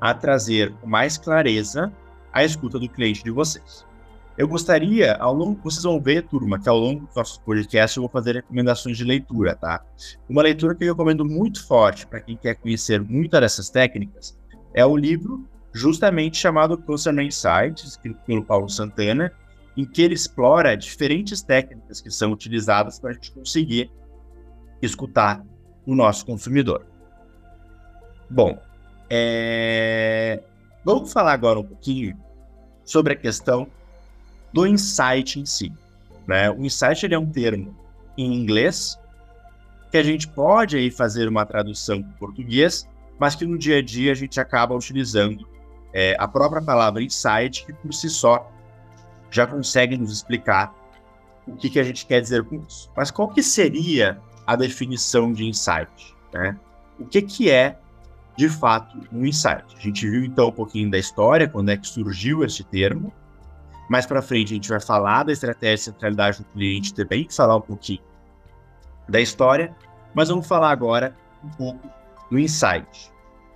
a 0.00 0.14
trazer 0.14 0.72
com 0.80 0.86
mais 0.86 1.18
clareza 1.18 1.92
a 2.32 2.42
escuta 2.42 2.78
do 2.78 2.88
cliente 2.88 3.22
de 3.22 3.30
vocês. 3.30 3.84
Eu 4.40 4.48
gostaria, 4.48 5.16
ao 5.16 5.34
longo, 5.34 5.60
vocês 5.62 5.82
vão 5.82 6.00
ver, 6.00 6.22
turma, 6.22 6.58
que 6.58 6.66
ao 6.66 6.78
longo 6.78 7.04
dos 7.04 7.14
nossos 7.14 7.36
podcasts 7.36 7.94
eu 7.94 8.04
vou 8.04 8.08
fazer 8.08 8.36
recomendações 8.36 8.96
de 8.96 9.04
leitura, 9.04 9.54
tá? 9.54 9.84
Uma 10.26 10.40
leitura 10.40 10.74
que 10.74 10.82
eu 10.82 10.94
recomendo 10.94 11.26
muito 11.26 11.62
forte 11.66 12.06
para 12.06 12.22
quem 12.22 12.38
quer 12.38 12.54
conhecer 12.54 13.02
muitas 13.02 13.38
dessas 13.38 13.68
técnicas 13.68 14.34
é 14.72 14.82
o 14.82 14.96
livro 14.96 15.46
justamente 15.74 16.38
chamado 16.38 16.78
Customer 16.78 17.22
Insights, 17.22 17.84
escrito 17.84 18.18
pelo 18.24 18.42
Paulo 18.42 18.66
Santana, 18.70 19.30
em 19.76 19.84
que 19.84 20.00
ele 20.00 20.14
explora 20.14 20.74
diferentes 20.74 21.42
técnicas 21.42 22.00
que 22.00 22.10
são 22.10 22.32
utilizadas 22.32 22.98
para 22.98 23.10
a 23.10 23.12
gente 23.12 23.30
conseguir 23.32 23.92
escutar 24.80 25.44
o 25.84 25.94
nosso 25.94 26.24
consumidor. 26.24 26.86
Bom, 28.30 28.58
é... 29.10 30.42
vamos 30.82 31.12
falar 31.12 31.34
agora 31.34 31.60
um 31.60 31.64
pouquinho 31.64 32.18
sobre 32.86 33.12
a 33.12 33.16
questão 33.16 33.68
do 34.52 34.66
insight 34.66 35.38
em 35.38 35.46
si. 35.46 35.72
Né? 36.26 36.50
O 36.50 36.64
insight 36.64 37.04
ele 37.04 37.14
é 37.14 37.18
um 37.18 37.26
termo 37.26 37.76
em 38.16 38.34
inglês 38.34 38.98
que 39.90 39.96
a 39.96 40.02
gente 40.02 40.28
pode 40.28 40.76
aí 40.76 40.90
fazer 40.90 41.28
uma 41.28 41.44
tradução 41.44 41.96
em 41.96 42.02
português, 42.18 42.88
mas 43.18 43.34
que 43.34 43.44
no 43.44 43.58
dia 43.58 43.78
a 43.78 43.82
dia 43.82 44.12
a 44.12 44.14
gente 44.14 44.38
acaba 44.38 44.74
utilizando 44.74 45.48
é, 45.92 46.16
a 46.18 46.28
própria 46.28 46.62
palavra 46.62 47.02
insight, 47.02 47.66
que 47.66 47.72
por 47.72 47.92
si 47.92 48.08
só 48.08 48.50
já 49.30 49.46
consegue 49.46 49.96
nos 49.96 50.12
explicar 50.12 50.74
o 51.46 51.56
que, 51.56 51.68
que 51.70 51.80
a 51.80 51.82
gente 51.82 52.06
quer 52.06 52.20
dizer 52.20 52.44
com 52.44 52.62
isso. 52.68 52.90
Mas 52.96 53.10
qual 53.10 53.28
que 53.28 53.42
seria 53.42 54.20
a 54.46 54.54
definição 54.56 55.32
de 55.32 55.44
insight? 55.44 56.14
Né? 56.32 56.56
O 56.98 57.04
que, 57.04 57.22
que 57.22 57.50
é, 57.50 57.76
de 58.36 58.48
fato, 58.48 58.96
um 59.12 59.26
insight? 59.26 59.64
A 59.76 59.80
gente 59.80 60.08
viu 60.08 60.24
então 60.24 60.48
um 60.48 60.52
pouquinho 60.52 60.90
da 60.90 60.98
história, 60.98 61.48
quando 61.48 61.70
é 61.70 61.76
que 61.76 61.88
surgiu 61.88 62.44
esse 62.44 62.62
termo. 62.62 63.12
Mais 63.90 64.06
para 64.06 64.22
frente 64.22 64.52
a 64.52 64.54
gente 64.54 64.68
vai 64.68 64.80
falar 64.80 65.24
da 65.24 65.32
estratégia 65.32 65.74
de 65.74 65.82
centralidade 65.82 66.38
do 66.38 66.44
cliente 66.44 66.94
também, 66.94 67.26
falar 67.28 67.56
um 67.56 67.60
pouquinho 67.60 67.98
da 69.08 69.20
história, 69.20 69.74
mas 70.14 70.28
vamos 70.28 70.46
falar 70.46 70.70
agora 70.70 71.12
um 71.44 71.48
pouco 71.48 71.90
do 72.30 72.38
insight. 72.38 73.12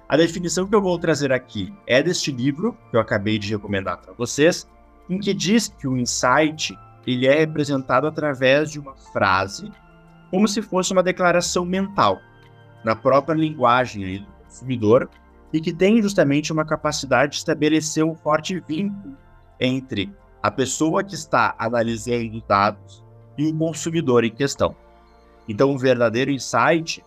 A 0.08 0.16
definição 0.16 0.66
que 0.66 0.74
eu 0.74 0.82
vou 0.82 0.98
trazer 0.98 1.32
aqui 1.32 1.72
é 1.86 2.02
deste 2.02 2.32
livro 2.32 2.76
que 2.90 2.96
eu 2.96 3.00
acabei 3.00 3.38
de 3.38 3.52
recomendar 3.52 3.98
para 3.98 4.12
vocês, 4.12 4.68
em 5.08 5.20
que 5.20 5.32
diz 5.32 5.68
que 5.68 5.86
o 5.86 5.96
insight 5.96 6.76
ele 7.06 7.28
é 7.28 7.38
representado 7.38 8.08
através 8.08 8.72
de 8.72 8.80
uma 8.80 8.96
frase, 8.96 9.70
como 10.32 10.48
se 10.48 10.60
fosse 10.60 10.92
uma 10.92 11.02
declaração 11.04 11.64
mental, 11.64 12.18
na 12.82 12.96
própria 12.96 13.36
linguagem 13.36 14.18
do 14.18 14.26
consumidor, 14.44 15.08
e 15.52 15.60
que 15.60 15.72
tem 15.72 16.02
justamente 16.02 16.52
uma 16.52 16.64
capacidade 16.64 17.32
de 17.32 17.38
estabelecer 17.38 18.04
um 18.04 18.16
forte 18.16 18.58
vínculo 18.58 19.16
entre 19.60 20.12
a 20.44 20.50
pessoa 20.50 21.02
que 21.02 21.14
está 21.14 21.54
analisando 21.58 22.42
dados 22.46 23.02
e 23.38 23.46
o 23.46 23.58
consumidor 23.58 24.24
em 24.24 24.30
questão. 24.30 24.76
Então, 25.48 25.72
o 25.72 25.78
verdadeiro 25.78 26.30
insight 26.30 27.02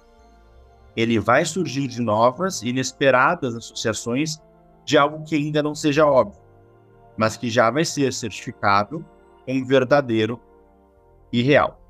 ele 0.96 1.20
vai 1.20 1.46
surgir 1.46 1.88
de 1.88 2.02
novas 2.02 2.64
inesperadas 2.64 3.54
associações 3.54 4.42
de 4.84 4.98
algo 4.98 5.24
que 5.24 5.36
ainda 5.36 5.62
não 5.62 5.76
seja 5.76 6.08
óbvio 6.08 6.48
mas 7.18 7.36
que 7.36 7.50
já 7.50 7.70
vai 7.72 7.84
ser 7.84 8.14
certificado 8.14 9.04
como 9.44 9.66
verdadeiro 9.66 10.40
e 11.34 11.42
real. 11.42 11.82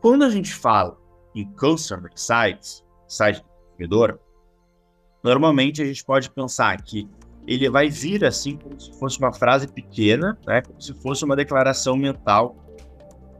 Quando 0.00 0.24
a 0.24 0.30
gente 0.30 0.52
fala 0.52 0.98
em 1.34 1.50
Customer 1.52 2.10
Sites, 2.14 2.84
site 3.06 3.40
do 3.40 3.48
consumidor, 3.48 4.20
normalmente 5.22 5.80
a 5.80 5.84
gente 5.86 6.04
pode 6.04 6.28
pensar 6.30 6.82
que 6.82 7.08
ele 7.46 7.68
vai 7.68 7.88
vir 7.88 8.24
assim 8.24 8.56
como 8.56 8.78
se 8.80 8.92
fosse 8.98 9.18
uma 9.18 9.32
frase 9.32 9.68
pequena, 9.68 10.38
né, 10.46 10.62
como 10.62 10.80
se 10.80 10.92
fosse 10.94 11.24
uma 11.24 11.36
declaração 11.36 11.96
mental 11.96 12.56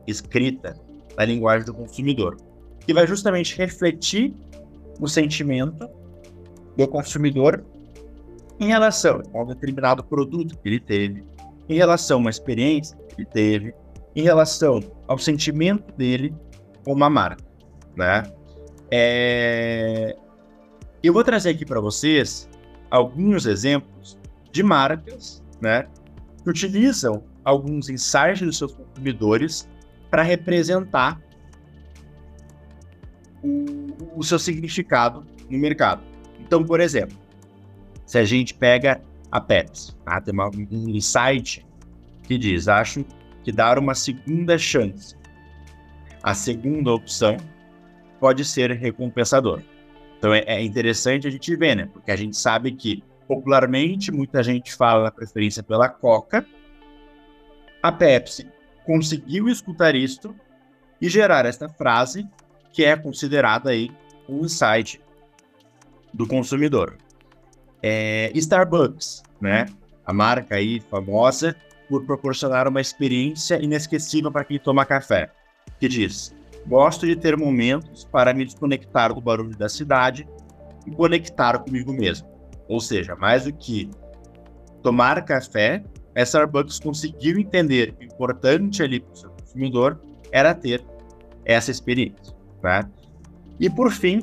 escrita 0.06 0.78
na 1.16 1.24
linguagem 1.24 1.64
do 1.64 1.72
consumidor, 1.72 2.36
que 2.80 2.92
vai 2.92 3.06
justamente 3.06 3.56
refletir 3.56 4.34
o 5.00 5.08
sentimento 5.08 5.88
do 6.76 6.86
consumidor 6.88 7.64
em 8.60 8.68
relação 8.68 9.22
a 9.32 9.42
um 9.42 9.46
determinado 9.46 10.04
produto 10.04 10.56
que 10.58 10.68
ele 10.68 10.80
teve, 10.80 11.24
em 11.68 11.74
relação 11.74 12.18
a 12.18 12.20
uma 12.20 12.30
experiência 12.30 12.96
que 12.96 13.22
ele 13.22 13.26
teve, 13.26 13.74
em 14.14 14.22
relação 14.22 14.80
ao 15.08 15.18
sentimento 15.18 15.92
dele 15.96 16.34
com 16.84 16.92
uma 16.92 17.10
marca, 17.10 17.44
né? 17.96 18.22
É... 18.90 20.16
Eu 21.02 21.12
vou 21.12 21.24
trazer 21.24 21.50
aqui 21.50 21.64
para 21.64 21.80
vocês 21.80 22.48
alguns 22.94 23.44
exemplos 23.44 24.16
de 24.52 24.62
marcas, 24.62 25.42
né, 25.60 25.88
que 26.44 26.48
utilizam 26.48 27.24
alguns 27.44 27.88
insights 27.88 28.42
dos 28.42 28.56
seus 28.56 28.72
consumidores 28.72 29.68
para 30.10 30.22
representar 30.22 31.20
o, 33.42 34.20
o 34.20 34.22
seu 34.22 34.38
significado 34.38 35.26
no 35.50 35.58
mercado. 35.58 36.02
Então, 36.38 36.64
por 36.64 36.78
exemplo, 36.78 37.18
se 38.06 38.16
a 38.16 38.24
gente 38.24 38.54
pega 38.54 39.02
a 39.32 39.40
Pepsi, 39.40 39.92
tá? 40.04 40.20
tem 40.20 40.32
uma, 40.32 40.48
um 40.48 40.88
insight 40.88 41.66
que 42.22 42.38
diz: 42.38 42.68
acho 42.68 43.04
que 43.42 43.50
dar 43.50 43.76
uma 43.76 43.96
segunda 43.96 44.56
chance, 44.56 45.16
a 46.22 46.32
segunda 46.32 46.92
opção, 46.92 47.36
pode 48.20 48.44
ser 48.44 48.70
recompensador. 48.70 49.60
Então 50.24 50.32
é, 50.32 50.42
é 50.46 50.62
interessante 50.64 51.28
a 51.28 51.30
gente 51.30 51.54
ver, 51.54 51.76
né? 51.76 51.86
Porque 51.92 52.10
a 52.10 52.16
gente 52.16 52.34
sabe 52.34 52.72
que 52.72 53.04
popularmente 53.28 54.10
muita 54.10 54.42
gente 54.42 54.74
fala 54.74 55.04
na 55.04 55.10
preferência 55.10 55.62
pela 55.62 55.86
Coca. 55.86 56.46
A 57.82 57.92
Pepsi 57.92 58.50
conseguiu 58.86 59.50
escutar 59.50 59.94
isto 59.94 60.34
e 60.98 61.10
gerar 61.10 61.44
esta 61.44 61.68
frase 61.68 62.26
que 62.72 62.82
é 62.82 62.96
considerada 62.96 63.68
aí 63.68 63.90
um 64.26 64.46
insight 64.46 64.98
do 66.14 66.26
consumidor 66.26 66.96
é 67.82 68.32
Starbucks, 68.34 69.22
né? 69.38 69.66
A 70.06 70.12
marca 70.14 70.54
aí 70.54 70.80
famosa 70.80 71.54
por 71.86 72.06
proporcionar 72.06 72.66
uma 72.66 72.80
experiência 72.80 73.62
inesquecível 73.62 74.32
para 74.32 74.44
quem 74.44 74.58
toma 74.58 74.86
café. 74.86 75.30
Que 75.78 75.86
diz: 75.86 76.34
Gosto 76.66 77.06
de 77.06 77.14
ter 77.14 77.36
momentos 77.36 78.04
para 78.04 78.32
me 78.32 78.44
desconectar 78.44 79.12
do 79.12 79.20
barulho 79.20 79.56
da 79.56 79.68
cidade 79.68 80.26
e 80.86 80.90
conectar 80.90 81.58
comigo 81.58 81.92
mesmo. 81.92 82.26
Ou 82.68 82.80
seja, 82.80 83.14
mais 83.14 83.44
do 83.44 83.52
que 83.52 83.90
tomar 84.82 85.22
café, 85.24 85.84
a 86.14 86.22
Starbucks 86.22 86.78
conseguiu 86.78 87.38
entender 87.38 87.92
que 87.92 88.04
o 88.04 88.06
importante 88.06 88.82
ali 88.82 89.00
para 89.00 89.12
o 89.12 89.16
seu 89.16 89.30
consumidor 89.30 90.00
era 90.32 90.54
ter 90.54 90.84
essa 91.44 91.70
experiência. 91.70 92.34
Né? 92.62 92.82
E 93.60 93.68
por 93.68 93.90
fim, 93.90 94.22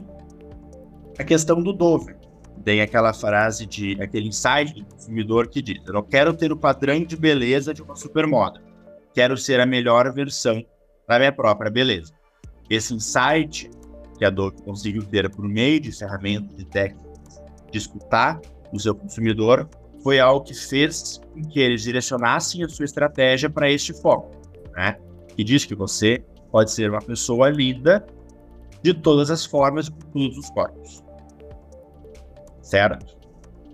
a 1.19 1.23
questão 1.23 1.61
do 1.61 1.73
Dove 1.73 2.15
tem 2.63 2.81
aquela 2.81 3.13
frase 3.13 3.65
de 3.65 4.01
aquele 4.01 4.27
insight 4.27 4.73
do 4.73 4.85
consumidor 4.85 5.47
que 5.47 5.61
diz: 5.61 5.81
Eu 5.85 5.93
não 5.93 6.03
quero 6.03 6.33
ter 6.33 6.51
o 6.51 6.57
padrão 6.57 7.03
de 7.03 7.15
beleza 7.15 7.73
de 7.73 7.81
uma 7.81 7.95
supermoda, 7.95 8.61
quero 9.13 9.37
ser 9.37 9.59
a 9.59 9.65
melhor 9.65 10.11
versão 10.13 10.63
da 11.07 11.19
minha 11.19 11.31
própria 11.31 11.69
beleza. 11.69 12.13
Esse 12.73 12.93
insight 12.93 13.69
que 14.17 14.25
a 14.25 14.29
Adobe 14.29 14.61
conseguiu 14.61 15.03
ter 15.03 15.29
por 15.29 15.47
meio 15.47 15.79
de 15.79 15.91
ferramentas 15.91 16.59
e 16.59 16.65
técnicas 16.65 17.41
de 17.71 17.77
escutar 17.77 18.39
o 18.71 18.79
seu 18.79 18.95
consumidor 18.95 19.69
foi 20.03 20.19
algo 20.19 20.45
que 20.45 20.53
fez 20.53 21.19
com 21.33 21.41
que 21.43 21.59
eles 21.59 21.83
direcionassem 21.83 22.63
a 22.63 22.69
sua 22.69 22.85
estratégia 22.85 23.49
para 23.49 23.69
este 23.69 23.93
foco, 23.93 24.31
né? 24.73 24.97
Que 25.35 25.43
diz 25.43 25.65
que 25.65 25.75
você 25.75 26.23
pode 26.51 26.71
ser 26.71 26.89
uma 26.89 27.01
pessoa 27.01 27.49
linda 27.49 28.05
de 28.81 28.93
todas 28.93 29.29
as 29.29 29.45
formas 29.45 29.89
com 29.89 29.99
todos 30.11 30.37
os 30.37 30.49
corpos 30.49 31.03
certo? 32.71 33.17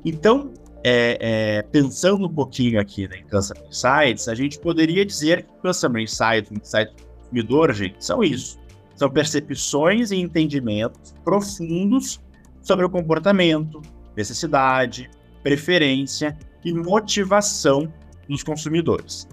Então, 0.04 0.52
é, 0.84 1.18
é, 1.20 1.62
pensando 1.62 2.26
um 2.26 2.34
pouquinho 2.34 2.80
aqui 2.80 3.08
né, 3.08 3.20
em 3.20 3.28
Customer 3.30 3.64
Insights, 3.68 4.28
a 4.28 4.34
gente 4.34 4.60
poderia 4.60 5.06
dizer 5.06 5.44
que 5.44 5.54
Customer 5.62 6.02
Insights, 6.02 6.52
Insights 6.52 6.96
do 6.96 7.04
consumidor, 7.06 7.74
gente, 7.74 8.04
são 8.04 8.24
isso. 8.24 8.58
São 8.98 9.10
percepções 9.10 10.12
e 10.12 10.16
entendimentos 10.18 11.14
profundos 11.24 12.20
sobre 12.62 12.84
o 12.84 12.90
comportamento, 12.90 13.80
necessidade, 14.16 15.10
preferência 15.44 16.36
e 16.66 16.74
motivação 16.74 17.94
dos 18.28 18.44
consumidores. 18.44 19.28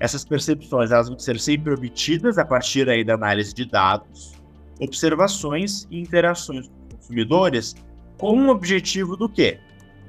Essas 0.00 0.24
percepções 0.24 0.92
elas 0.92 1.08
vão 1.08 1.18
ser 1.18 1.38
sempre 1.40 1.74
obtidas 1.74 2.38
a 2.38 2.44
partir 2.44 2.88
aí 2.88 3.02
da 3.02 3.14
análise 3.14 3.52
de 3.52 3.64
dados, 3.64 4.34
observações 4.80 5.88
e 5.90 6.00
interações 6.00 6.68
com 6.68 6.96
consumidores 6.96 7.74
com 8.16 8.46
o 8.46 8.48
objetivo 8.50 9.16
do 9.16 9.28
quê? 9.28 9.58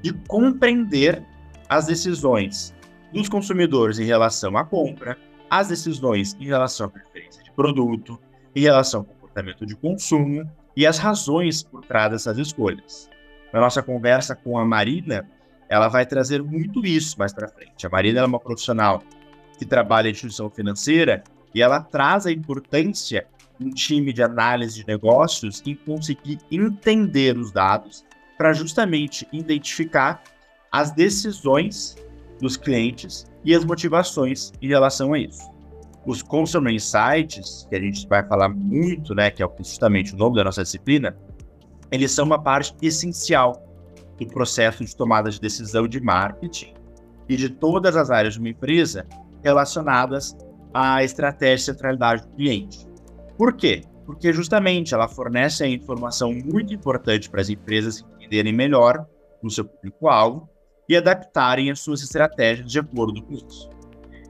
De 0.02 0.12
compreender 0.28 1.22
as 1.68 1.86
decisões 1.86 2.72
dos 3.12 3.28
consumidores 3.28 3.98
em 3.98 4.04
relação 4.04 4.56
à 4.56 4.64
compra, 4.64 5.18
as 5.50 5.68
decisões 5.68 6.36
em 6.40 6.46
relação 6.46 6.86
à 6.86 6.90
preferência 6.90 7.42
de 7.42 7.50
produto, 7.50 8.18
em 8.54 8.60
relação 8.60 9.00
ao 9.00 9.06
comportamento 9.06 9.64
de 9.64 9.76
consumo 9.76 10.48
e 10.76 10.86
as 10.86 10.98
razões 10.98 11.62
por 11.62 11.84
trás 11.84 12.10
dessas 12.10 12.38
escolhas. 12.38 13.08
Na 13.52 13.60
nossa 13.60 13.82
conversa 13.82 14.34
com 14.34 14.58
a 14.58 14.64
Marina, 14.64 15.28
ela 15.68 15.88
vai 15.88 16.06
trazer 16.06 16.42
muito 16.42 16.84
isso 16.84 17.18
mais 17.18 17.32
para 17.32 17.48
frente. 17.48 17.86
A 17.86 17.90
Marina 17.90 18.20
é 18.20 18.24
uma 18.24 18.40
profissional 18.40 19.02
que 19.58 19.64
trabalha 19.64 20.08
em 20.08 20.12
instituição 20.12 20.48
financeira 20.50 21.22
e 21.54 21.60
ela 21.60 21.80
traz 21.80 22.26
a 22.26 22.32
importância 22.32 23.26
um 23.60 23.70
time 23.70 24.12
de 24.12 24.22
análise 24.22 24.80
de 24.80 24.86
negócios 24.86 25.62
em 25.66 25.74
conseguir 25.74 26.38
entender 26.50 27.36
os 27.36 27.52
dados 27.52 28.04
para 28.38 28.54
justamente 28.54 29.28
identificar 29.32 30.22
as 30.72 30.90
decisões 30.92 31.94
dos 32.40 32.56
clientes 32.56 33.26
e 33.44 33.54
as 33.54 33.64
motivações 33.64 34.52
em 34.62 34.68
relação 34.68 35.12
a 35.12 35.18
isso. 35.18 35.50
Os 36.06 36.22
Consumer 36.22 36.72
Insights, 36.72 37.66
que 37.68 37.76
a 37.76 37.80
gente 37.80 38.06
vai 38.08 38.26
falar 38.26 38.48
muito, 38.48 39.14
né, 39.14 39.30
que 39.30 39.42
é 39.42 39.48
justamente 39.58 40.14
o 40.14 40.16
nome 40.16 40.36
da 40.36 40.44
nossa 40.44 40.62
disciplina, 40.62 41.16
eles 41.90 42.12
são 42.12 42.24
uma 42.24 42.42
parte 42.42 42.74
essencial 42.80 43.62
do 44.18 44.26
processo 44.26 44.84
de 44.84 44.94
tomada 44.94 45.30
de 45.30 45.40
decisão 45.40 45.86
de 45.86 46.00
marketing 46.00 46.74
e 47.28 47.36
de 47.36 47.48
todas 47.48 47.96
as 47.96 48.10
áreas 48.10 48.34
de 48.34 48.40
uma 48.40 48.48
empresa 48.48 49.06
relacionadas 49.42 50.36
à 50.72 51.02
estratégia 51.02 51.56
de 51.56 51.62
centralidade 51.62 52.22
do 52.22 52.28
cliente. 52.34 52.86
Por 53.36 53.54
quê? 53.54 53.82
Porque 54.06 54.32
justamente 54.32 54.94
ela 54.94 55.08
fornece 55.08 55.64
a 55.64 55.68
informação 55.68 56.32
muito 56.32 56.74
importante 56.74 57.30
para 57.30 57.40
as 57.40 57.48
empresas 57.48 58.04
entenderem 58.18 58.52
melhor 58.52 59.06
o 59.42 59.50
seu 59.50 59.64
público-alvo 59.64 60.48
e 60.88 60.96
adaptarem 60.96 61.70
as 61.70 61.80
suas 61.80 62.02
estratégias 62.02 62.70
de 62.70 62.78
acordo 62.78 63.22
com 63.22 63.34
isso. 63.34 63.70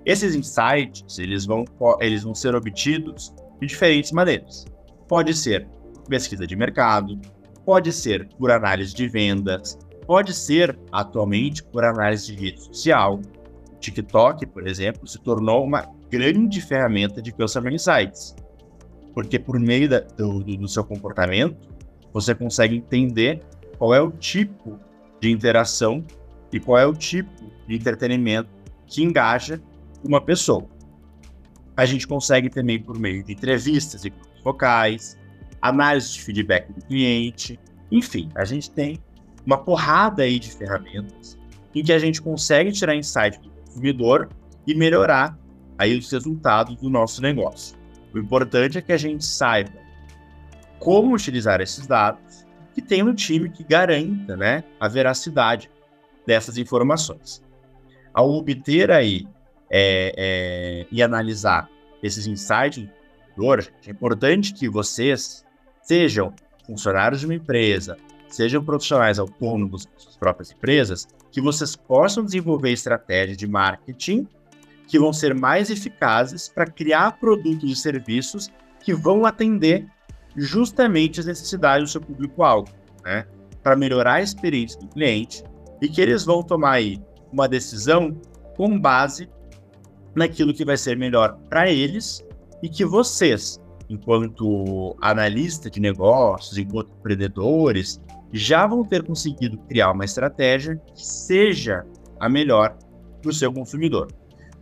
Esses 0.04 0.34
insights, 0.34 1.18
eles 1.18 1.44
vão, 1.44 1.64
eles 2.00 2.22
vão 2.22 2.34
ser 2.34 2.54
obtidos 2.54 3.34
de 3.60 3.66
diferentes 3.66 4.12
maneiras. 4.12 4.64
Pode 5.06 5.34
ser 5.34 5.68
pesquisa 6.08 6.46
de 6.46 6.56
mercado, 6.56 7.20
pode 7.64 7.92
ser 7.92 8.28
por 8.38 8.50
análise 8.50 8.94
de 8.94 9.06
vendas, 9.08 9.78
pode 10.06 10.32
ser, 10.32 10.78
atualmente, 10.90 11.62
por 11.62 11.84
análise 11.84 12.34
de 12.34 12.42
rede 12.42 12.62
social. 12.64 13.20
TikTok, 13.78 14.46
por 14.46 14.66
exemplo, 14.66 15.06
se 15.06 15.18
tornou 15.18 15.64
uma 15.64 15.86
grande 16.10 16.60
ferramenta 16.60 17.22
de 17.22 17.32
Customer 17.32 17.72
Insights, 17.72 18.34
porque 19.14 19.38
por 19.38 19.58
meio 19.58 19.88
da, 19.88 20.00
do, 20.00 20.42
do 20.42 20.68
seu 20.68 20.84
comportamento, 20.84 21.68
você 22.12 22.34
consegue 22.34 22.76
entender 22.76 23.40
qual 23.78 23.94
é 23.94 24.00
o 24.00 24.10
tipo 24.10 24.78
de 25.20 25.30
interação 25.30 26.04
e 26.52 26.58
qual 26.58 26.78
é 26.78 26.86
o 26.86 26.92
tipo 26.92 27.30
de 27.66 27.76
entretenimento 27.76 28.48
que 28.86 29.02
engaja 29.02 29.60
uma 30.04 30.20
pessoa. 30.20 30.66
A 31.76 31.84
gente 31.86 32.06
consegue 32.06 32.50
também 32.50 32.82
por 32.82 32.98
meio 32.98 33.22
de 33.24 33.32
entrevistas 33.32 34.04
e 34.04 34.10
grupos 34.10 34.40
focais, 34.42 35.18
análise 35.60 36.12
de 36.12 36.22
feedback 36.22 36.72
do 36.72 36.84
cliente, 36.86 37.58
enfim, 37.90 38.28
a 38.34 38.44
gente 38.44 38.70
tem 38.70 38.98
uma 39.44 39.58
porrada 39.58 40.22
aí 40.22 40.38
de 40.38 40.50
ferramentas 40.50 41.36
em 41.74 41.82
que 41.82 41.92
a 41.92 41.98
gente 41.98 42.20
consegue 42.20 42.72
tirar 42.72 42.94
insight 42.94 43.40
do 43.40 43.50
consumidor 43.50 44.28
e 44.66 44.74
melhorar 44.74 45.38
aí 45.78 45.96
os 45.96 46.10
resultados 46.10 46.76
do 46.76 46.90
nosso 46.90 47.22
negócio. 47.22 47.78
O 48.12 48.18
importante 48.18 48.78
é 48.78 48.82
que 48.82 48.92
a 48.92 48.96
gente 48.96 49.24
saiba 49.24 49.72
como 50.78 51.14
utilizar 51.14 51.60
esses 51.60 51.86
dados 51.86 52.46
e 52.76 52.82
tenha 52.82 53.04
um 53.04 53.14
time 53.14 53.48
que 53.50 53.64
garanta 53.64 54.36
né, 54.36 54.64
a 54.78 54.88
veracidade 54.88 55.70
dessas 56.26 56.58
informações. 56.58 57.42
Ao 58.12 58.28
obter 58.30 58.90
aí 58.90 59.26
é, 59.70 60.12
é, 60.16 60.86
e 60.90 61.02
analisar 61.02 61.68
esses 62.02 62.26
insights 62.26 62.88
é 63.86 63.90
importante 63.90 64.52
que 64.52 64.68
vocês 64.68 65.44
sejam 65.82 66.34
funcionários 66.66 67.20
de 67.20 67.26
uma 67.26 67.34
empresa, 67.34 67.96
sejam 68.28 68.62
profissionais 68.62 69.18
autônomos 69.18 69.86
das 69.86 70.02
suas 70.02 70.16
próprias 70.16 70.52
empresas, 70.52 71.08
que 71.32 71.40
vocês 71.40 71.74
possam 71.74 72.24
desenvolver 72.24 72.70
estratégias 72.70 73.38
de 73.38 73.46
marketing 73.46 74.28
que 74.86 74.98
vão 74.98 75.12
ser 75.12 75.34
mais 75.34 75.70
eficazes 75.70 76.48
para 76.48 76.66
criar 76.66 77.18
produtos 77.18 77.70
e 77.70 77.76
serviços 77.76 78.50
que 78.80 78.92
vão 78.92 79.24
atender 79.24 79.86
justamente 80.36 81.20
as 81.20 81.26
necessidades 81.26 81.88
do 81.88 81.92
seu 81.92 82.00
público-alvo, 82.00 82.72
né? 83.04 83.26
Para 83.62 83.76
melhorar 83.76 84.14
a 84.14 84.22
experiência 84.22 84.78
do 84.80 84.88
cliente 84.88 85.44
e 85.80 85.88
que 85.88 86.00
eles 86.00 86.24
vão 86.24 86.42
tomar 86.42 86.72
aí 86.72 87.00
uma 87.32 87.48
decisão 87.48 88.20
com 88.56 88.78
base 88.78 89.28
naquilo 90.14 90.54
que 90.54 90.64
vai 90.64 90.76
ser 90.76 90.96
melhor 90.96 91.38
para 91.48 91.70
eles 91.70 92.24
e 92.62 92.68
que 92.68 92.84
vocês, 92.84 93.60
enquanto 93.88 94.96
analista 95.00 95.70
de 95.70 95.80
negócios, 95.80 96.58
enquanto 96.58 96.92
empreendedores, 96.98 98.00
já 98.32 98.66
vão 98.66 98.84
ter 98.84 99.02
conseguido 99.02 99.58
criar 99.68 99.92
uma 99.92 100.04
estratégia 100.04 100.76
que 100.94 101.06
seja 101.06 101.84
a 102.18 102.28
melhor 102.28 102.76
para 103.20 103.30
o 103.30 103.34
seu 103.34 103.52
consumidor. 103.52 104.08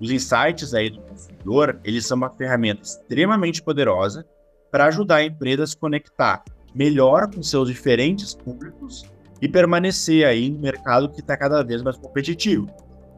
Os 0.01 0.11
insights 0.11 0.75
aí 0.75 0.91
do 0.91 1.01
consumidor, 1.01 1.81
eles 1.85 2.07
são 2.07 2.17
uma 2.17 2.31
ferramenta 2.31 2.83
extremamente 2.83 3.63
poderosa 3.63 4.25
para 4.71 4.87
ajudar 4.87 5.17
a 5.17 5.25
empresa 5.25 5.65
a 5.65 5.67
se 5.67 5.77
conectar 5.77 6.43
melhor 6.75 7.33
com 7.33 7.43
seus 7.43 7.69
diferentes 7.69 8.35
públicos 8.35 9.05
e 9.41 9.49
permanecer 9.49 10.27
aí 10.27 10.51
no 10.51 10.61
mercado 10.61 11.09
que 11.09 11.21
está 11.21 11.37
cada 11.37 11.63
vez 11.63 11.83
mais 11.83 11.97
competitivo. 11.97 12.67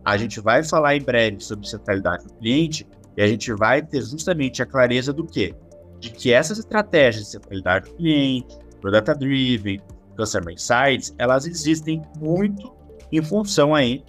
A 0.04 0.16
gente 0.16 0.40
vai 0.40 0.62
falar 0.64 0.96
em 0.96 1.02
breve 1.02 1.40
sobre 1.40 1.68
centralidade 1.68 2.24
do 2.24 2.34
cliente 2.34 2.86
e 3.16 3.22
a 3.22 3.26
gente 3.26 3.52
vai 3.52 3.82
ter 3.82 4.02
justamente 4.02 4.62
a 4.62 4.66
clareza 4.66 5.12
do 5.12 5.26
quê? 5.26 5.54
De 5.98 6.10
que 6.10 6.32
essas 6.32 6.58
estratégias 6.58 7.24
de 7.24 7.30
centralidade 7.30 7.90
do 7.90 7.96
cliente, 7.96 8.58
Product 8.80 9.18
Driven, 9.18 9.80
Customer 10.16 10.54
Insights, 10.54 11.14
elas 11.18 11.46
existem 11.46 12.02
muito 12.18 12.72
em 13.12 13.22
função 13.22 13.74
aí 13.74 14.04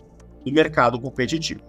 do 0.45 0.51
mercado 0.51 0.99
competitivo. 0.99 1.62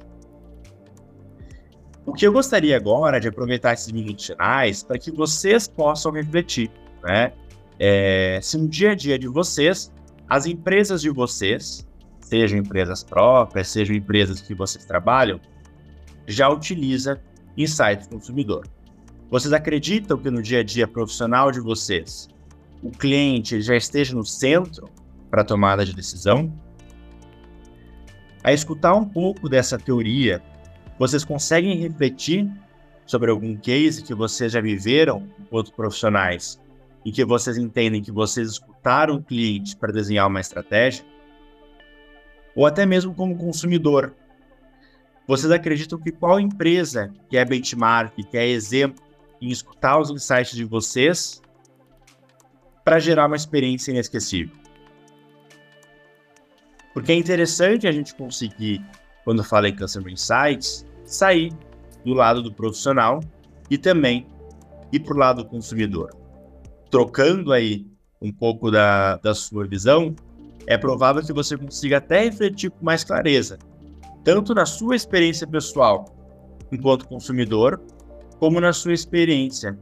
O 2.04 2.12
que 2.12 2.26
eu 2.26 2.32
gostaria 2.32 2.76
agora 2.76 3.20
de 3.20 3.28
aproveitar 3.28 3.72
esses 3.72 3.90
minutos 3.92 4.26
finais 4.26 4.82
para 4.82 4.98
que 4.98 5.10
vocês 5.10 5.68
possam 5.68 6.12
refletir, 6.12 6.70
né? 7.02 7.32
É, 7.78 8.38
se 8.42 8.58
no 8.58 8.68
dia 8.68 8.92
a 8.92 8.94
dia 8.94 9.18
de 9.18 9.28
vocês 9.28 9.92
as 10.28 10.46
empresas 10.46 11.00
de 11.00 11.10
vocês, 11.10 11.86
sejam 12.32 12.58
empresas 12.58 13.04
próprias, 13.04 13.68
sejam 13.68 13.94
empresas 13.94 14.40
que 14.40 14.54
vocês 14.54 14.86
trabalham, 14.86 15.38
já 16.26 16.48
utiliza 16.48 17.20
insights 17.58 18.06
consumidor. 18.06 18.66
Vocês 19.30 19.52
acreditam 19.52 20.16
que 20.16 20.30
no 20.30 20.40
dia 20.40 20.60
a 20.60 20.62
dia 20.62 20.88
profissional 20.88 21.52
de 21.52 21.60
vocês, 21.60 22.30
o 22.82 22.90
cliente 22.90 23.60
já 23.60 23.76
esteja 23.76 24.14
no 24.14 24.24
centro 24.24 24.88
para 25.30 25.42
a 25.42 25.44
tomada 25.44 25.84
de 25.84 25.94
decisão? 25.94 26.50
A 28.42 28.50
escutar 28.50 28.94
um 28.94 29.04
pouco 29.04 29.46
dessa 29.46 29.78
teoria, 29.78 30.42
vocês 30.98 31.26
conseguem 31.26 31.76
refletir 31.76 32.50
sobre 33.04 33.30
algum 33.30 33.54
case 33.54 34.02
que 34.02 34.14
vocês 34.14 34.52
já 34.52 34.60
viveram 34.62 35.28
enquanto 35.38 35.74
profissionais 35.74 36.58
e 37.04 37.12
que 37.12 37.26
vocês 37.26 37.58
entendem 37.58 38.00
que 38.00 38.10
vocês 38.10 38.52
escutaram 38.52 39.16
o 39.16 39.22
cliente 39.22 39.76
para 39.76 39.92
desenhar 39.92 40.26
uma 40.26 40.40
estratégia, 40.40 41.04
ou 42.54 42.66
até 42.66 42.84
mesmo 42.86 43.14
como 43.14 43.36
consumidor. 43.36 44.14
Vocês 45.26 45.50
acreditam 45.50 45.98
que 45.98 46.10
qual 46.10 46.40
empresa 46.40 47.12
que 47.28 47.36
é 47.36 47.44
benchmark, 47.44 48.14
que 48.14 48.36
é 48.36 48.48
exemplo 48.48 49.02
em 49.40 49.48
escutar 49.48 49.98
os 49.98 50.10
insights 50.10 50.52
de 50.52 50.64
vocês 50.64 51.40
para 52.84 52.98
gerar 52.98 53.26
uma 53.26 53.36
experiência 53.36 53.90
inesquecível? 53.90 54.54
Porque 56.92 57.12
é 57.12 57.14
interessante 57.14 57.86
a 57.86 57.92
gente 57.92 58.14
conseguir, 58.14 58.84
quando 59.24 59.42
fala 59.42 59.68
em 59.68 59.76
Customer 59.76 60.12
Insights, 60.12 60.84
sair 61.04 61.52
do 62.04 62.12
lado 62.12 62.42
do 62.42 62.52
profissional 62.52 63.20
e 63.70 63.78
também 63.78 64.26
ir 64.92 65.00
para 65.00 65.14
o 65.14 65.18
lado 65.18 65.42
do 65.42 65.48
consumidor 65.48 66.22
trocando 66.92 67.54
aí 67.54 67.86
um 68.20 68.30
pouco 68.30 68.70
da, 68.70 69.16
da 69.16 69.34
sua 69.34 69.66
visão, 69.66 70.14
é 70.66 70.76
provável 70.78 71.22
que 71.22 71.32
você 71.32 71.56
consiga 71.56 71.98
até 71.98 72.24
refletir 72.24 72.70
com 72.70 72.84
mais 72.84 73.04
clareza, 73.04 73.58
tanto 74.24 74.54
na 74.54 74.66
sua 74.66 74.96
experiência 74.96 75.46
pessoal 75.46 76.04
enquanto 76.70 77.06
consumidor, 77.06 77.80
como 78.38 78.60
na 78.60 78.72
sua 78.72 78.92
experiência 78.92 79.78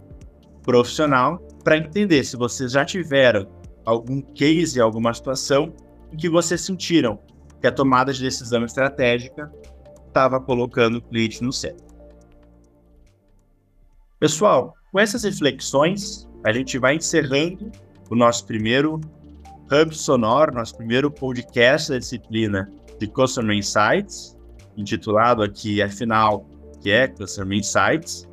profissional, 0.62 1.38
para 1.62 1.76
entender 1.76 2.24
se 2.24 2.36
vocês 2.36 2.72
já 2.72 2.84
tiveram 2.84 3.46
algum 3.84 4.20
case, 4.20 4.80
alguma 4.80 5.12
situação 5.14 5.72
em 6.12 6.16
que 6.16 6.28
vocês 6.28 6.60
sentiram 6.60 7.18
que 7.60 7.66
a 7.66 7.72
tomada 7.72 8.12
de 8.12 8.22
decisão 8.22 8.64
estratégica 8.64 9.52
estava 10.06 10.40
colocando 10.40 10.96
o 10.96 11.02
cliente 11.02 11.42
no 11.42 11.52
centro. 11.52 11.84
Pessoal, 14.18 14.74
com 14.90 14.98
essas 14.98 15.24
reflexões, 15.24 16.28
a 16.44 16.52
gente 16.52 16.78
vai 16.78 16.96
encerrando 16.96 17.70
o 18.10 18.16
nosso 18.16 18.44
primeiro 18.46 19.00
Hub 19.72 19.96
Sonoro, 19.96 20.52
nosso 20.52 20.76
primeiro 20.76 21.08
podcast 21.12 21.92
da 21.92 21.98
disciplina 21.98 22.68
de 22.98 23.06
Customer 23.06 23.56
Insights, 23.56 24.36
intitulado 24.76 25.44
aqui, 25.44 25.80
afinal, 25.80 26.44
que 26.82 26.90
é 26.90 27.06
Customer 27.06 27.56
Insights. 27.56 28.28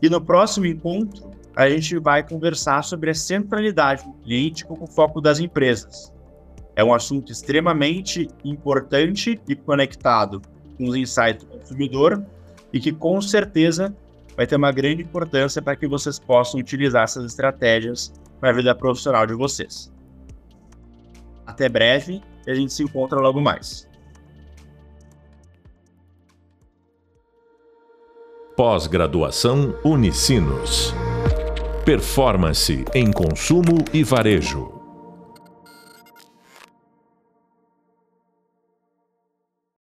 E 0.00 0.08
no 0.08 0.20
próximo 0.20 0.66
encontro, 0.66 1.28
a 1.56 1.68
gente 1.68 1.98
vai 1.98 2.22
conversar 2.22 2.84
sobre 2.84 3.10
a 3.10 3.14
centralidade 3.14 4.04
do 4.04 4.12
cliente 4.22 4.64
como 4.64 4.86
foco 4.86 5.20
das 5.20 5.40
empresas. 5.40 6.12
É 6.76 6.84
um 6.84 6.94
assunto 6.94 7.32
extremamente 7.32 8.28
importante 8.44 9.40
e 9.48 9.56
conectado 9.56 10.40
com 10.78 10.84
os 10.84 10.94
insights 10.94 11.44
do 11.44 11.50
consumidor 11.50 12.24
e 12.72 12.78
que 12.78 12.92
com 12.92 13.20
certeza 13.20 13.92
vai 14.36 14.46
ter 14.46 14.54
uma 14.54 14.70
grande 14.70 15.02
importância 15.02 15.60
para 15.60 15.74
que 15.74 15.88
vocês 15.88 16.16
possam 16.20 16.60
utilizar 16.60 17.02
essas 17.02 17.24
estratégias 17.24 18.12
para 18.38 18.50
a 18.50 18.52
vida 18.52 18.72
profissional 18.72 19.26
de 19.26 19.34
vocês. 19.34 19.93
Até 21.54 21.68
breve 21.68 22.20
e 22.44 22.50
a 22.50 22.54
gente 22.54 22.72
se 22.72 22.82
encontra 22.82 23.20
logo 23.20 23.40
mais. 23.40 23.88
Pós-graduação 28.56 29.78
Unicinos. 29.84 30.92
Performance 31.84 32.84
em 32.92 33.12
consumo 33.12 33.84
e 33.92 34.02
varejo. 34.02 34.73